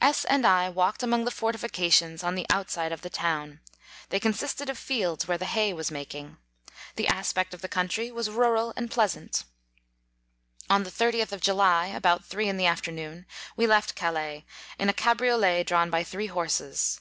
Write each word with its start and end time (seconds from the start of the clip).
S 0.00 0.24
and 0.26 0.46
I 0.46 0.70
walke4 0.70 1.02
among 1.02 1.24
the 1.24 1.32
fortifi 1.32 1.68
cations 1.68 2.22
on 2.22 2.36
the 2.36 2.46
outside 2.48 2.92
of 2.92 3.00
the 3.02 3.10
town; 3.10 3.58
they 4.10 4.20
consisted 4.20 4.70
of 4.70 4.78
fields 4.78 5.26
where 5.26 5.36
the 5.36 5.46
hay 5.46 5.72
was 5.72 5.90
making. 5.90 6.36
The 6.94 7.08
aspect 7.08 7.52
of 7.54 7.60
the 7.60 7.68
coun 7.68 7.88
try 7.88 8.12
was 8.12 8.30
rural 8.30 8.72
and 8.76 8.88
pleasant. 8.88 9.42
On 10.70 10.84
the 10.84 10.92
30th 10.92 11.32
of 11.32 11.40
July, 11.40 11.88
about 11.88 12.24
three 12.24 12.48
in 12.48 12.56
the 12.56 12.66
afternoon, 12.66 13.26
we 13.56 13.66
left 13.66 13.96
Calais, 13.96 14.44
in 14.78 14.86
3 14.86 14.94
ca 14.94 15.12
briolet 15.14 15.66
drawn 15.66 15.90
by 15.90 16.04
three 16.04 16.28
horses. 16.28 17.00